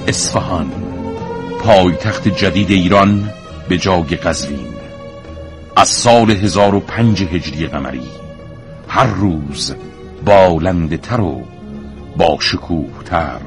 اصفهان 0.08 0.72
پایتخت 1.60 2.28
جدید 2.28 2.72
ایران 2.72 3.30
به 3.70 3.78
جای 3.78 4.04
قزوین. 4.04 4.73
از 5.76 5.88
سال 5.88 6.32
1005 6.32 7.24
هجری 7.24 7.68
قمری. 7.68 8.10
هر 8.88 9.08
روز 9.08 9.76
بالنده 10.26 10.98
تر 10.98 11.22
و 11.22 11.44
با 12.18 12.38
شکوه 12.40 13.04
تر 13.06 13.42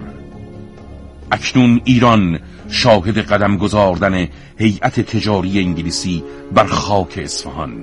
اکنون 1.32 1.80
ایران 1.84 2.38
شاهد 2.68 3.18
قدم 3.18 3.56
گذاردن 3.56 4.28
هیئت 4.58 5.00
تجاری 5.00 5.58
انگلیسی 5.60 6.24
بر 6.54 6.66
خاک 6.66 7.18
اصفهان 7.22 7.82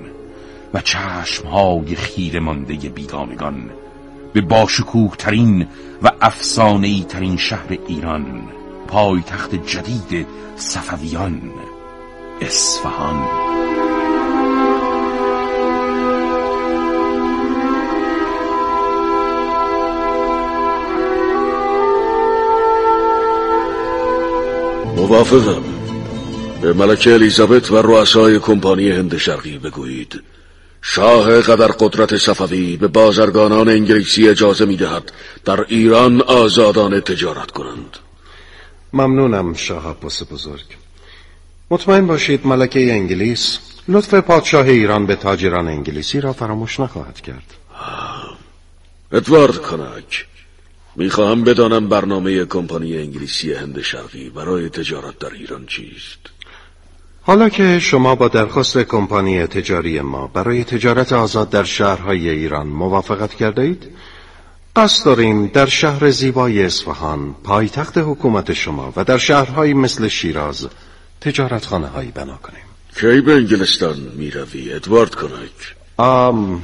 و 0.74 0.80
چشمهای 0.80 1.94
خیره 1.94 2.40
مانده 2.40 2.74
بیگانگان 2.74 3.70
به 4.32 4.40
باشکوه 4.40 5.16
ترین 5.16 5.66
و 6.02 6.10
افسانه‌ای 6.20 7.04
ترین 7.08 7.36
شهر 7.36 7.78
ایران 7.88 8.42
پایتخت 8.88 9.54
جدید 9.54 10.26
صفویان 10.56 11.40
اصفهان. 12.40 13.73
موافقم. 24.96 25.62
به 26.62 26.72
ملکه 26.72 27.12
الیزابت 27.12 27.70
و 27.70 27.82
رؤسای 27.82 28.38
کمپانی 28.38 28.90
هند 28.90 29.16
شرقی 29.16 29.58
بگویید. 29.58 30.22
شاه 30.82 31.40
قدر 31.40 31.66
قدرت 31.66 32.16
صفوی 32.16 32.76
به 32.76 32.88
بازرگانان 32.88 33.68
انگلیسی 33.68 34.28
اجازه 34.28 34.64
می 34.64 34.76
دهد 34.76 35.12
در 35.44 35.60
ایران 35.68 36.22
آزادانه 36.22 37.00
تجارت 37.00 37.50
کنند. 37.50 37.96
ممنونم 38.92 39.54
شاه 39.54 39.90
عباس 39.90 40.22
بزرگ. 40.32 40.64
مطمئن 41.70 42.06
باشید 42.06 42.46
ملکه 42.46 42.92
انگلیس 42.92 43.58
لطف 43.88 44.14
پادشاه 44.14 44.66
ایران 44.66 45.06
به 45.06 45.16
تاجران 45.16 45.68
انگلیسی 45.68 46.20
را 46.20 46.32
فراموش 46.32 46.80
نخواهد 46.80 47.20
کرد. 47.20 47.54
ادوارد 49.12 49.56
کنک 49.56 50.26
می‌خواهم 50.96 51.44
بدانم 51.44 51.88
برنامه 51.88 52.44
کمپانی 52.44 52.98
انگلیسی 52.98 53.52
هند 53.52 53.82
شرقی 53.82 54.30
برای 54.30 54.68
تجارت 54.68 55.18
در 55.18 55.30
ایران 55.32 55.66
چیست؟ 55.66 56.18
حالا 57.22 57.48
که 57.48 57.78
شما 57.78 58.14
با 58.14 58.28
درخواست 58.28 58.78
کمپانی 58.78 59.46
تجاری 59.46 60.00
ما 60.00 60.26
برای 60.26 60.64
تجارت 60.64 61.12
آزاد 61.12 61.50
در 61.50 61.64
شهرهای 61.64 62.28
ایران 62.28 62.66
موافقت 62.66 63.34
کرده 63.34 63.62
اید 63.62 63.86
قصد 64.76 65.04
داریم 65.04 65.46
در 65.46 65.66
شهر 65.66 66.10
زیبای 66.10 66.64
اصفهان 66.64 67.34
پایتخت 67.44 67.98
حکومت 67.98 68.52
شما 68.52 68.92
و 68.96 69.04
در 69.04 69.18
شهرهایی 69.18 69.74
مثل 69.74 70.08
شیراز 70.08 70.68
تجارتخانه 71.20 71.86
هایی 71.86 72.10
بنا 72.10 72.36
کنیم. 72.36 72.64
کی 73.00 73.20
به 73.20 73.32
انگلستان 73.32 73.96
می 74.16 74.30
روی 74.30 74.72
ادوارد 74.72 75.14
کنک؟ 75.14 75.76
آم 75.96 76.62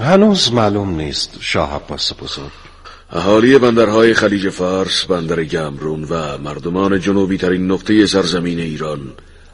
هنوز 0.00 0.52
معلوم 0.52 0.90
نیست 0.90 1.36
شاه 1.40 1.74
عباس 1.76 2.12
بزرگ. 2.22 2.69
اهالی 3.12 3.58
بندرهای 3.58 4.14
خلیج 4.14 4.48
فارس، 4.48 5.04
بندر 5.04 5.44
گمرون 5.44 6.04
و 6.04 6.38
مردمان 6.38 7.00
جنوبی 7.00 7.38
ترین 7.38 7.70
نقطه 7.70 8.06
سرزمین 8.06 8.60
ایران 8.60 9.00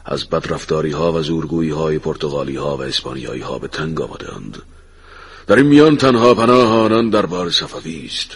از 0.05 0.29
بدرفتاری 0.29 0.91
ها 0.91 1.13
و 1.13 1.21
زورگویی 1.21 1.69
های 1.69 1.99
پرتغالی 1.99 2.55
ها 2.55 2.77
و 2.77 2.81
اسپانیایی 2.81 3.41
ها 3.41 3.59
به 3.59 3.67
تنگ 3.67 4.01
آمده 4.01 4.35
اند. 4.35 4.61
در 5.47 5.55
این 5.55 5.65
میان 5.65 5.97
تنها 5.97 6.33
پناه 6.33 6.69
آنان 6.69 7.09
در 7.09 7.25
بار 7.25 7.49
صفوی 7.49 8.05
است. 8.05 8.31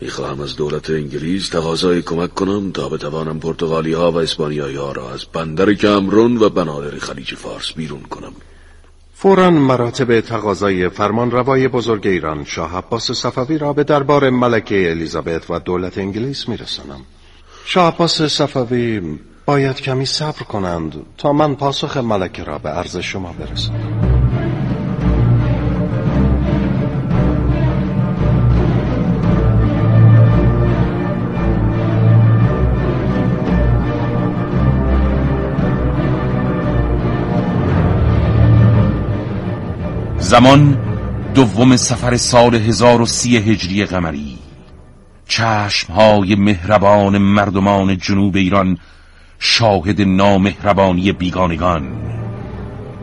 می‌خواهم 0.00 0.40
از 0.40 0.56
دولت 0.56 0.90
انگلیس 0.90 1.48
تقاضای 1.48 2.02
کمک 2.02 2.34
کنم 2.34 2.72
تا 2.72 2.88
بتوانم 2.88 3.40
پرتغالی 3.40 3.92
ها 3.92 4.12
و 4.12 4.16
اسپانیایی 4.16 4.76
ها 4.76 4.92
را 4.92 5.12
از 5.12 5.24
بندر 5.32 5.74
کمرون 5.74 6.36
و 6.36 6.48
بنادر 6.48 6.98
خلیج 6.98 7.34
فارس 7.34 7.72
بیرون 7.72 8.02
کنم. 8.02 8.32
فورا 9.18 9.50
مراتب 9.50 10.20
تقاضای 10.20 10.88
فرمان 10.88 11.30
روای 11.30 11.68
بزرگ 11.68 12.06
ایران 12.06 12.44
شاه 12.44 12.76
عباس 12.76 13.12
صفوی 13.12 13.58
را 13.58 13.72
به 13.72 13.84
دربار 13.84 14.30
ملکه 14.30 14.90
الیزابت 14.90 15.50
و 15.50 15.58
دولت 15.58 15.98
انگلیس 15.98 16.48
میرسانم. 16.48 17.00
شاه 17.64 17.94
عباس 17.94 18.22
صفوی 18.22 19.18
باید 19.46 19.80
کمی 19.80 20.06
صبر 20.06 20.42
کنند 20.42 21.06
تا 21.18 21.32
من 21.32 21.54
پاسخ 21.54 21.96
ملکه 21.96 22.44
را 22.44 22.58
به 22.58 22.68
عرض 22.68 22.96
شما 22.96 23.32
برسانم. 23.32 24.15
زمان 40.36 40.78
دوم 41.34 41.76
سفر 41.76 42.16
سال 42.16 42.54
1030 42.54 43.36
هجری 43.36 43.84
قمری. 43.84 44.38
چشمهای 45.28 46.34
مهربان 46.34 47.18
مردمان 47.18 47.96
جنوب 47.96 48.36
ایران 48.36 48.78
شاهد 49.38 50.02
نامهربانی 50.02 51.12
بیگانگان. 51.12 51.82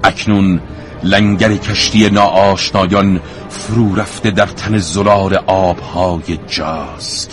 اکنون 0.03 0.59
لنگر 1.03 1.55
کشتی 1.55 2.09
ناآشنایان 2.09 3.21
فرو 3.49 3.95
رفته 3.95 4.31
در 4.31 4.47
تن 4.47 4.77
زلال 4.77 5.35
آبهای 5.47 6.39
جاسک. 6.47 7.31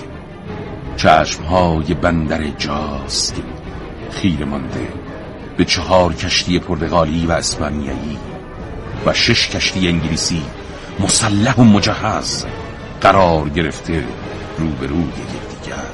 چشمهای 0.96 1.94
بندر 1.94 2.48
جاسک 2.48 3.34
خیره 4.10 4.44
مانده 4.44 4.88
به 5.56 5.64
چهار 5.64 6.14
کشتی 6.14 6.58
پرتغالی 6.58 7.26
و 7.26 7.32
اسپانیایی. 7.32 8.29
و 9.06 9.12
شش 9.12 9.48
کشتی 9.48 9.88
انگلیسی 9.88 10.42
مسلح 11.00 11.54
و 11.54 11.64
مجهز 11.64 12.46
قرار 13.00 13.48
گرفته 13.48 14.04
روبروی 14.58 15.04
یکدیگر. 15.04 15.84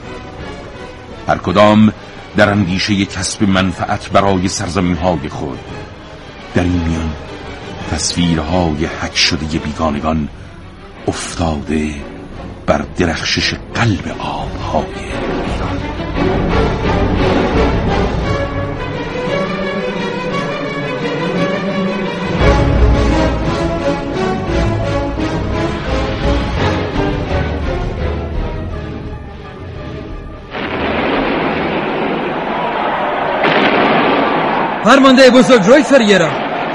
هر 1.29 1.39
کدام 1.39 1.93
در 2.37 2.51
اندیشه 2.51 3.05
کسب 3.05 3.43
منفعت 3.43 4.11
برای 4.11 4.49
سرزمین 4.49 4.97
های 4.97 5.29
خود 5.29 5.59
در 6.55 6.63
این 6.63 6.85
میان 6.89 7.13
تصویرهای 7.91 8.87
حک 8.87 9.17
شده 9.17 9.59
بیگانگان 9.59 10.29
افتاده 11.09 11.95
بر 12.67 12.85
درخشش 12.97 13.55
قلب 13.75 14.17
آبهای 14.19 15.36
فرمانده 34.87 35.31
بزرگ 35.31 35.67
روی 35.67 35.83
فریرا 35.83 36.29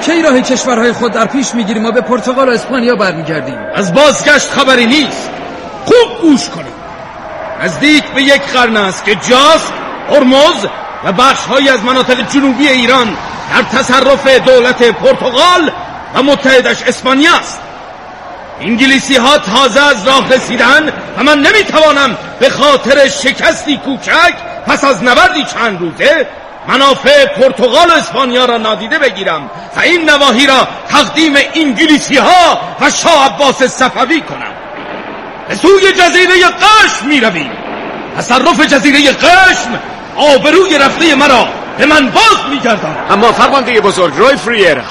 کی 0.06 0.22
راه 0.22 0.42
کشورهای 0.42 0.92
خود 0.92 1.12
در 1.12 1.26
پیش 1.26 1.56
می‌گیریم 1.56 1.86
و 1.86 1.92
به 1.92 2.02
پرتغال 2.02 2.50
و 2.50 2.52
اسپانیا 2.52 2.96
برمیگردیم؟ 2.96 3.58
از 3.76 3.94
بازگشت 3.94 4.50
خبری 4.50 4.86
نیست. 4.86 5.30
خوب 5.86 6.22
گوش 6.22 6.50
کنید. 6.50 6.74
نزدیک 7.64 8.04
به 8.04 8.24
یک 8.24 8.42
قرن 8.42 8.78
است 8.78 9.06
که 9.06 9.16
جاس 9.16 9.72
هرمز 10.10 10.66
و 11.04 11.12
بخشهایی 11.12 11.70
از 11.70 11.84
مناطق 11.84 12.30
جنوبی 12.30 12.68
ایران 12.68 13.18
در 13.56 13.80
تصرف 13.80 14.28
دولت 14.28 14.84
پرتغال 14.84 15.72
و 16.16 16.24
متحدش 16.24 16.84
اسپانیا 16.84 17.36
است. 17.36 17.62
انگلیسی 18.62 19.16
ها 19.16 19.38
تازه 19.38 19.82
از 19.82 20.08
راه 20.08 20.34
رسیدن 20.34 20.90
و 21.18 21.24
من 21.24 21.40
نمی‌توانم 21.40 22.18
به 22.40 22.50
خاطر 22.50 23.08
شکستی 23.08 23.78
کوچک 23.78 24.34
پس 24.68 24.84
از 24.84 25.04
نبردی 25.04 25.44
چند 25.44 25.80
روزه 25.80 26.28
منافع 26.68 27.26
پرتغال 27.26 27.90
و 27.90 27.94
اسپانیا 27.94 28.46
را 28.46 28.58
نادیده 28.58 29.00
بگیرم 29.00 29.50
و 29.78 29.80
این 29.80 30.10
نواحی 30.10 30.48
را 30.48 30.68
تقدیم 30.90 31.34
انگلیسی 31.56 32.18
ها 32.18 32.60
و 32.82 32.90
شاه 32.90 33.26
عباس 33.26 33.64
صفوی 33.64 34.22
کنم. 34.22 34.52
به 35.48 35.56
سوی 35.56 35.92
جزیره 35.92 36.34
قشم 36.34 37.08
می 37.08 37.20
رویم 37.20 37.52
تصرف 38.18 38.62
جزیره 38.62 39.12
قشم 39.12 39.80
آبروی 40.16 40.78
رفته 40.78 41.16
مرا 41.16 41.48
به 41.78 41.86
من 41.86 42.10
باز 42.10 42.38
می 42.50 42.60
گردن. 42.60 42.96
اما 43.10 43.32
فرمانده 43.32 43.82
بزرگ 43.82 44.14
روی 44.18 44.36
فریرا 44.36 44.82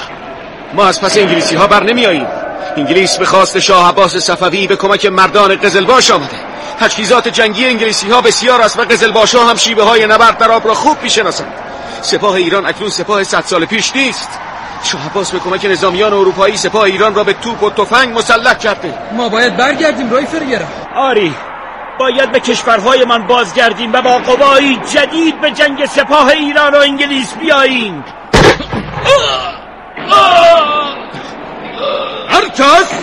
ما 0.73 0.87
از 0.87 1.01
پس 1.01 1.17
انگلیسی 1.17 1.55
ها 1.55 1.67
بر 1.67 1.83
نمی 1.83 2.05
آییم 2.05 2.27
انگلیس 2.77 3.17
به 3.17 3.25
خواست 3.25 3.59
شاه 3.59 3.89
عباس 3.89 4.17
صفوی 4.17 4.67
به 4.67 4.75
کمک 4.75 5.05
مردان 5.05 5.55
قزلباش 5.55 6.11
آمده. 6.11 6.50
تجهیزات 6.79 7.27
جنگی 7.27 7.65
انگلیسی 7.65 8.09
ها 8.09 8.21
بسیار 8.21 8.61
است 8.61 8.79
و 8.79 8.81
قزلباش 8.81 9.35
ها 9.35 9.49
هم 9.49 9.55
شیبه 9.55 9.83
های 9.83 10.07
نبرد 10.07 10.37
در 10.37 10.51
آب 10.51 10.67
را 10.67 10.73
خوب 10.73 10.97
می‌شناسند. 11.03 11.53
سپاه 12.01 12.33
ایران 12.33 12.65
اکنون 12.65 12.89
سپاه 12.89 13.23
صد 13.23 13.43
سال 13.45 13.65
پیش 13.65 13.95
نیست. 13.95 14.29
شاه 14.83 15.05
عباس 15.05 15.31
به 15.31 15.39
کمک 15.39 15.65
نظامیان 15.65 16.13
اروپایی 16.13 16.57
سپاه 16.57 16.83
ایران 16.83 17.15
را 17.15 17.23
به 17.23 17.33
توپ 17.33 17.63
و 17.63 17.69
تفنگ 17.69 18.17
مسلح 18.17 18.53
کرده. 18.53 18.93
ما 19.11 19.29
باید 19.29 19.57
برگردیم 19.57 20.09
روی 20.09 20.25
فرگره 20.25 20.67
آری 20.95 21.35
باید 21.99 22.31
به 22.31 22.39
کشورهای 22.39 23.05
من 23.05 23.27
بازگردیم 23.27 23.93
و 23.93 24.01
با 24.01 24.17
قوایی 24.17 24.79
جدید 24.93 25.41
به 25.41 25.51
جنگ 25.51 25.85
سپاه 25.85 26.27
ایران 26.27 26.73
و 26.73 26.77
انگلیس 26.77 27.33
بیاییم. 27.33 28.03
هر 32.29 32.49
کس 32.49 33.00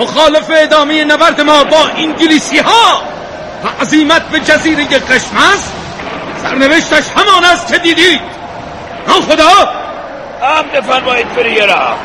مخالف 0.00 0.50
ادامه 0.50 1.04
نبرد 1.04 1.40
ما 1.40 1.64
با 1.64 1.86
انگلیسی 1.96 2.58
ها 2.58 3.02
و 3.64 3.82
عظیمت 3.82 4.22
به 4.22 4.40
جزیره 4.40 4.84
قشم 4.84 5.36
است 5.54 5.72
سرنوشتش 6.42 7.04
همان 7.16 7.44
است 7.44 7.72
که 7.72 7.78
دیدید. 7.78 8.20
نام 9.08 9.20
خدا؟ 9.22 9.72
هم 10.42 10.80
فرمایید 10.82 11.26
فریرا 11.36 11.96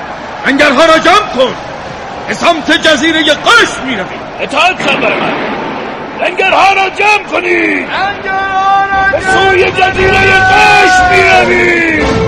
انگرها 0.46 0.86
را 0.86 1.00
جمع 1.00 1.28
کن. 1.36 1.54
به 2.28 2.34
سمت 2.34 2.72
جزیره 2.72 3.24
قشم 3.24 3.84
می 3.86 3.96
روید 3.96 4.26
اطاعت 4.40 4.82
سر 4.86 5.20
من. 5.20 5.34
لنگرها 6.22 6.74
را 6.74 6.90
جمع 6.90 7.24
کنید. 7.32 7.90
لنگرها 7.90 8.86
را 8.86 9.12
جمع 9.12 9.20
به 9.20 9.32
سوی 9.32 9.72
جزیره 9.72 10.20
قشم 10.20 11.10
می 11.12 11.24
روید 11.30 12.25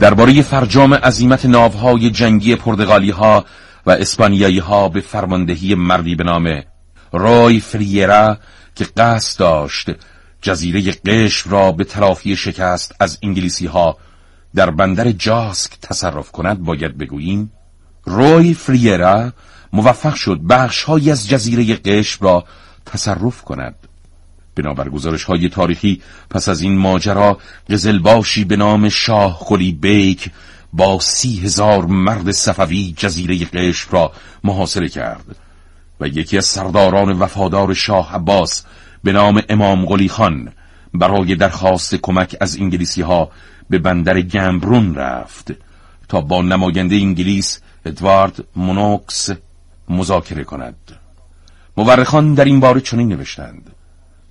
درباره 0.00 0.42
فرجام 0.42 0.94
عظیمت 0.94 1.46
ناوهای 1.46 2.10
جنگی 2.10 2.56
پرتغالی 2.56 3.10
ها 3.10 3.44
و 3.86 3.90
اسپانیایی 3.90 4.58
ها 4.58 4.88
به 4.88 5.00
فرماندهی 5.00 5.74
مردی 5.74 6.14
به 6.14 6.24
نام 6.24 6.62
روی 7.12 7.60
فریرا 7.60 8.38
که 8.74 8.86
قصد 8.96 9.40
داشت 9.40 9.90
جزیره 10.42 10.92
قشم 10.92 11.50
را 11.50 11.72
به 11.72 11.84
تلافی 11.84 12.36
شکست 12.36 12.94
از 13.00 13.18
انگلیسی 13.22 13.66
ها 13.66 13.96
در 14.54 14.70
بندر 14.70 15.12
جاسک 15.12 15.80
تصرف 15.82 16.30
کند 16.32 16.58
باید 16.58 16.98
بگوییم. 16.98 17.52
روی 18.04 18.54
فریرا 18.54 19.32
موفق 19.72 20.14
شد 20.14 20.40
بخشهایی 20.48 21.10
از 21.10 21.28
جزیره 21.28 21.76
قشم 21.76 22.24
را 22.24 22.44
تصرف 22.86 23.42
کند. 23.42 23.87
بنابر 24.62 24.88
گزارش 24.88 25.24
های 25.24 25.48
تاریخی 25.48 26.02
پس 26.30 26.48
از 26.48 26.60
این 26.60 26.78
ماجرا 26.78 27.38
قزلباشی 27.70 28.44
به 28.44 28.56
نام 28.56 28.88
شاه 28.88 29.38
خلی 29.40 29.72
بیک 29.72 30.30
با 30.72 31.00
سی 31.00 31.40
هزار 31.40 31.86
مرد 31.86 32.30
صفوی 32.30 32.94
جزیره 32.96 33.44
قشم 33.44 33.88
را 33.92 34.12
محاصره 34.44 34.88
کرد 34.88 35.36
و 36.00 36.08
یکی 36.08 36.38
از 36.38 36.44
سرداران 36.44 37.18
وفادار 37.18 37.74
شاه 37.74 38.14
عباس 38.14 38.64
به 39.04 39.12
نام 39.12 39.42
امام 39.48 39.84
قلی 39.84 40.08
خان 40.08 40.52
برای 40.94 41.34
درخواست 41.34 41.94
کمک 41.94 42.36
از 42.40 42.56
انگلیسی 42.56 43.02
ها 43.02 43.30
به 43.70 43.78
بندر 43.78 44.20
گمبرون 44.20 44.94
رفت 44.94 45.52
تا 46.08 46.20
با 46.20 46.42
نماینده 46.42 46.96
انگلیس 46.96 47.60
ادوارد 47.84 48.44
مونوکس 48.56 49.30
مذاکره 49.88 50.44
کند. 50.44 50.76
مورخان 51.76 52.34
در 52.34 52.44
این 52.44 52.60
باره 52.60 52.80
چنین 52.80 53.08
نوشتند. 53.08 53.70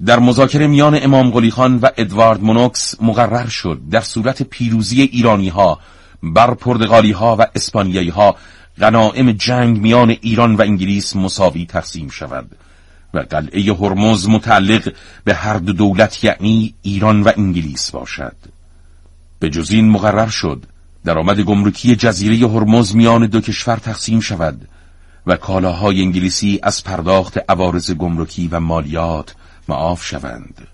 در 0.05 0.19
مذاکره 0.19 0.67
میان 0.67 0.99
امام 1.03 1.29
قلی 1.29 1.51
خان 1.51 1.77
و 1.77 1.89
ادوارد 1.97 2.43
مونوکس 2.43 2.95
مقرر 3.01 3.47
شد 3.47 3.81
در 3.91 4.01
صورت 4.01 4.43
پیروزی 4.43 5.01
ایرانی 5.01 5.49
ها 5.49 5.79
بر 6.23 6.53
پرتغالی 6.53 7.11
ها 7.11 7.35
و 7.39 7.47
اسپانیایی 7.55 8.09
ها 8.09 8.35
غنائم 8.79 9.31
جنگ 9.31 9.81
میان 9.81 10.09
ایران 10.09 10.55
و 10.55 10.61
انگلیس 10.61 11.15
مساوی 11.15 11.65
تقسیم 11.65 12.09
شود 12.09 12.51
و 13.13 13.19
قلعه 13.19 13.73
هرمز 13.73 14.29
متعلق 14.29 14.93
به 15.23 15.33
هر 15.33 15.57
دو 15.57 15.73
دولت 15.73 16.23
یعنی 16.23 16.73
ایران 16.81 17.21
و 17.23 17.31
انگلیس 17.37 17.91
باشد. 17.91 18.35
به 19.39 19.49
جز 19.49 19.71
این 19.71 19.89
مقرر 19.89 20.27
شد 20.27 20.63
درآمد 21.05 21.39
گمرکی 21.39 21.95
جزیره 21.95 22.47
هرمز 22.47 22.95
میان 22.95 23.25
دو 23.25 23.41
کشور 23.41 23.75
تقسیم 23.75 24.19
شود 24.19 24.67
و 25.27 25.35
کالاهای 25.35 26.01
انگلیسی 26.01 26.59
از 26.63 26.83
پرداخت 26.83 27.39
عوارض 27.49 27.91
گمرکی 27.91 28.47
و 28.47 28.59
مالیات 28.59 29.35
معاف 29.69 30.05
شوند. 30.05 30.67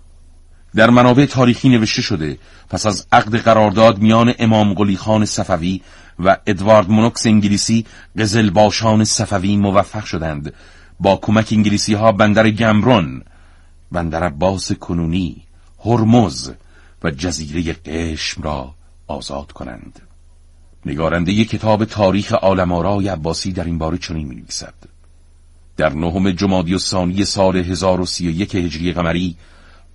در 0.75 0.89
منابع 0.89 1.25
تاریخی 1.25 1.69
نوشته 1.69 2.01
شده 2.01 2.37
پس 2.69 2.85
از 2.85 3.07
عقد 3.11 3.35
قرارداد 3.35 3.97
میان 3.97 4.33
امام 4.39 4.73
قلی 4.73 4.97
خان 4.97 5.25
صفوی 5.25 5.81
و 6.19 6.37
ادوارد 6.47 6.89
مونوکس 6.89 7.25
انگلیسی 7.25 7.85
قزل 8.17 8.49
باشان 8.49 9.03
صفوی 9.03 9.57
موفق 9.57 10.05
شدند. 10.05 10.53
با 10.99 11.19
کمک 11.21 11.49
انگلیسی 11.51 11.93
ها 11.93 12.11
بندر 12.11 12.49
گمرون 12.49 13.23
بندر 13.91 14.29
باس 14.29 14.71
کنونی 14.71 15.43
هرمز 15.85 16.51
و 17.03 17.11
جزیره 17.11 17.73
قشم 17.73 18.41
را 18.41 18.75
آزاد 19.07 19.51
کنند. 19.51 20.01
نگارنده 20.85 21.45
کتاب 21.45 21.85
تاریخ 21.85 22.33
آلمارای 22.33 23.07
عباسی 23.07 23.51
در 23.51 23.63
این 23.63 23.77
باره 23.77 23.97
چنین 23.97 24.27
می 24.27 24.35
نویسد 24.35 24.92
در 25.77 25.93
نهم 25.93 26.31
جمادی 26.31 26.73
و 26.73 26.77
ثانی 26.77 27.25
سال 27.25 27.57
1031 27.57 28.55
هجری 28.55 28.93
قمری 28.93 29.35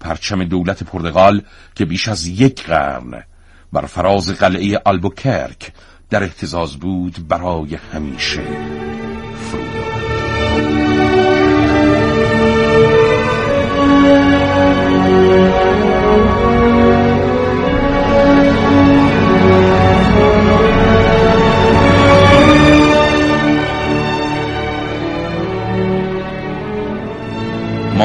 پرچم 0.00 0.44
دولت 0.44 0.82
پرتغال 0.82 1.42
که 1.74 1.84
بیش 1.84 2.08
از 2.08 2.26
یک 2.26 2.66
قرن 2.66 3.24
بر 3.72 3.86
فراز 3.86 4.30
قلعه 4.30 4.80
آلبوکرک 4.84 5.72
در 6.10 6.22
احتزاز 6.22 6.76
بود 6.76 7.28
برای 7.28 7.78
همیشه 7.92 8.42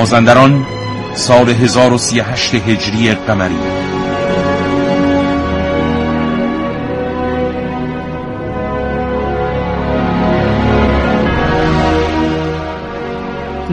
مازندران 0.04 0.66
سال 1.16 1.50
1038 1.50 2.56
هجری 2.56 3.14
قمری. 3.14 3.56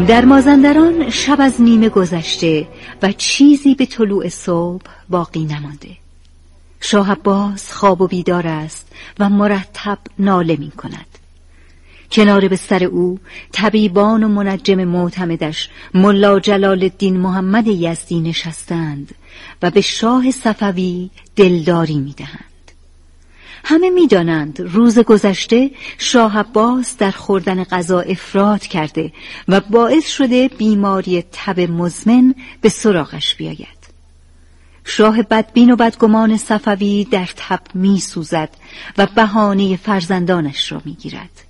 در 0.08 0.24
مازندران 0.24 1.10
شب 1.10 1.36
از 1.40 1.60
نیمه 1.60 1.88
گذشته 1.88 2.68
و 3.02 3.12
چیزی 3.12 3.74
به 3.74 3.86
طلوع 3.86 4.28
صبح 4.28 4.84
باقی 5.08 5.44
نمانده. 5.44 5.88
شاه 6.80 7.12
عباس 7.12 7.72
خواب 7.72 8.00
و 8.00 8.06
بیدار 8.06 8.46
است 8.46 8.88
و 9.18 9.28
مرتب 9.28 9.98
ناله 10.18 10.56
می 10.56 10.70
کند 10.70 11.09
کنار 12.12 12.48
بستر 12.48 12.84
او 12.84 13.18
طبیبان 13.52 14.22
و 14.22 14.28
منجم 14.28 14.84
معتمدش 14.84 15.68
ملا 15.94 16.40
جلال 16.40 16.82
الدین 16.82 17.16
محمد 17.16 17.66
یزدی 17.66 18.20
نشستند 18.20 19.14
و 19.62 19.70
به 19.70 19.80
شاه 19.80 20.30
صفوی 20.30 21.10
دلداری 21.36 21.98
می‌دهند 21.98 22.44
همه 23.64 23.90
می‌دانند 23.90 24.60
روز 24.60 24.98
گذشته 24.98 25.70
شاه 25.98 26.38
عباس 26.38 26.96
در 26.96 27.10
خوردن 27.10 27.64
غذا 27.64 28.00
افراد 28.00 28.60
کرده 28.60 29.12
و 29.48 29.60
باعث 29.60 30.08
شده 30.08 30.48
بیماری 30.48 31.24
تب 31.32 31.60
مزمن 31.60 32.34
به 32.60 32.68
سراغش 32.68 33.34
بیاید 33.34 33.80
شاه 34.84 35.22
بدبین 35.22 35.70
و 35.70 35.76
بدگمان 35.76 36.36
صفوی 36.36 37.04
در 37.04 37.28
تب 37.36 37.60
می 37.74 38.00
سوزد 38.00 38.48
و 38.98 39.06
بهانه 39.14 39.76
فرزندانش 39.76 40.72
را 40.72 40.82
می 40.84 40.94
گیرد. 40.94 41.49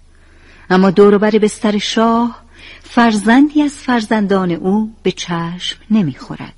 اما 0.71 0.91
دوروبر 0.91 1.31
بستر 1.31 1.79
شاه 1.79 2.43
فرزندی 2.83 3.63
از 3.63 3.73
فرزندان 3.73 4.51
او 4.51 4.93
به 5.03 5.13
چشم 5.13 5.79
نمی‌خورد. 5.91 6.55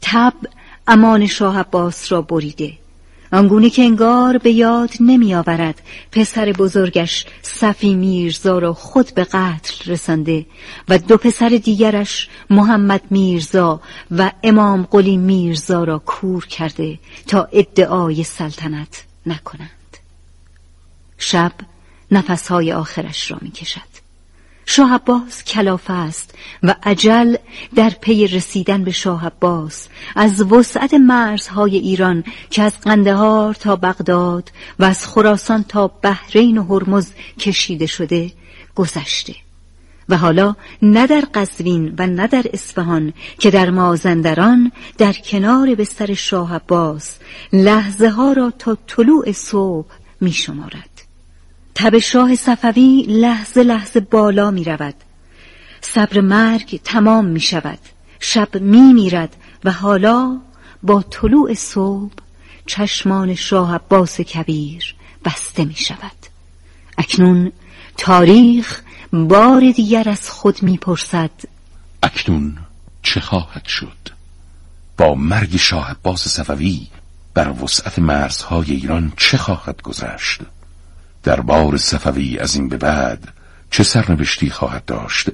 تب 0.00 0.34
امان 0.86 1.26
شاه 1.26 1.58
عباس 1.58 2.12
را 2.12 2.22
بریده 2.22 2.72
آنگونه 3.32 3.70
که 3.70 3.82
انگار 3.82 4.38
به 4.38 4.50
یاد 4.50 4.90
نمی 5.00 5.34
آورد 5.34 5.82
پسر 6.12 6.52
بزرگش 6.52 7.26
صفی 7.42 7.94
میرزا 7.94 8.58
را 8.58 8.74
خود 8.74 9.14
به 9.14 9.24
قتل 9.24 9.92
رسانده 9.92 10.46
و 10.88 10.98
دو 10.98 11.16
پسر 11.16 11.48
دیگرش 11.48 12.28
محمد 12.50 13.02
میرزا 13.10 13.80
و 14.10 14.32
امام 14.42 14.82
قلی 14.82 15.16
میرزا 15.16 15.84
را 15.84 15.98
کور 15.98 16.46
کرده 16.46 16.98
تا 17.26 17.48
ادعای 17.52 18.24
سلطنت 18.24 19.04
نکنند 19.26 19.70
شب 21.18 21.52
نفسهای 22.10 22.72
آخرش 22.72 23.30
را 23.30 23.38
می 23.42 23.50
کشد 23.50 23.96
شاه 24.66 24.94
عباس 24.94 25.44
کلافه 25.44 25.92
است 25.92 26.34
و 26.62 26.74
عجل 26.82 27.36
در 27.74 27.90
پی 27.90 28.26
رسیدن 28.26 28.84
به 28.84 28.90
شاه 28.90 29.26
عباس 29.26 29.88
از 30.16 30.42
وسعت 30.42 30.94
مرزهای 30.94 31.76
ایران 31.76 32.24
که 32.50 32.62
از 32.62 32.80
قندهار 32.80 33.54
تا 33.54 33.76
بغداد 33.76 34.50
و 34.78 34.84
از 34.84 35.06
خراسان 35.06 35.64
تا 35.64 35.88
بحرین 35.88 36.58
و 36.58 36.64
هرمز 36.64 37.10
کشیده 37.38 37.86
شده 37.86 38.32
گذشته. 38.74 39.34
و 40.08 40.16
حالا 40.16 40.56
نه 40.82 41.06
در 41.06 41.24
قزوین 41.34 41.94
و 41.98 42.06
نه 42.06 42.26
در 42.26 42.44
اصفهان 42.52 43.12
که 43.38 43.50
در 43.50 43.70
مازندران 43.70 44.72
در 44.98 45.12
کنار 45.12 45.74
بستر 45.74 46.14
شاه 46.14 46.54
عباس 46.54 47.18
لحظه 47.52 48.08
ها 48.08 48.32
را 48.32 48.52
تا 48.58 48.78
طلوع 48.86 49.32
صبح 49.32 49.90
می 50.20 50.32
شمارد 50.32 50.95
تب 51.78 51.98
شاه 51.98 52.34
صفوی 52.34 53.02
لحظه 53.08 53.62
لحظه 53.62 54.00
بالا 54.00 54.50
می 54.50 54.64
رود 54.64 54.94
صبر 55.80 56.20
مرگ 56.20 56.80
تمام 56.84 57.24
می 57.24 57.40
شود 57.40 57.78
شب 58.20 58.56
می 58.56 58.92
میرد 58.92 59.36
و 59.64 59.72
حالا 59.72 60.40
با 60.82 61.02
طلوع 61.02 61.54
صبح 61.54 62.12
چشمان 62.66 63.34
شاه 63.34 63.74
عباس 63.74 64.20
کبیر 64.20 64.94
بسته 65.24 65.64
می 65.64 65.74
شود 65.74 66.26
اکنون 66.98 67.52
تاریخ 67.96 68.82
بار 69.12 69.70
دیگر 69.70 70.08
از 70.08 70.30
خود 70.30 70.62
می 70.62 70.78
پرسد 70.78 71.30
اکنون 72.02 72.58
چه 73.02 73.20
خواهد 73.20 73.66
شد؟ 73.66 74.08
با 74.96 75.14
مرگ 75.14 75.56
شاه 75.56 75.90
عباس 75.90 76.28
صفوی 76.28 76.86
بر 77.34 77.62
وسعت 77.62 77.98
مرزهای 77.98 78.72
ایران 78.72 79.12
چه 79.16 79.38
خواهد 79.38 79.82
گذشت؟ 79.82 80.40
دربار 81.26 81.76
صفوی 81.76 82.38
از 82.38 82.54
این 82.54 82.68
به 82.68 82.76
بعد 82.76 83.28
چه 83.70 83.82
سرنوشتی 83.82 84.50
خواهد 84.50 84.84
داشت 84.84 85.28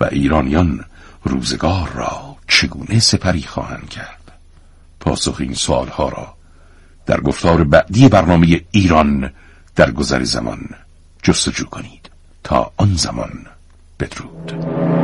و 0.00 0.04
ایرانیان 0.04 0.84
روزگار 1.24 1.88
را 1.94 2.36
چگونه 2.48 3.00
سپری 3.00 3.42
خواهند 3.42 3.88
کرد؟ 3.88 4.32
پاسخ 5.00 5.36
این 5.40 5.54
سوالها 5.54 6.08
را 6.08 6.34
در 7.06 7.20
گفتار 7.20 7.64
بعدی 7.64 8.08
برنامه 8.08 8.60
ایران 8.70 9.32
در 9.76 9.90
گذر 9.90 10.24
زمان 10.24 10.68
جستجو 11.22 11.66
کنید. 11.66 12.10
تا 12.44 12.72
آن 12.76 12.94
زمان 12.94 13.46
بدرود. 14.00 14.99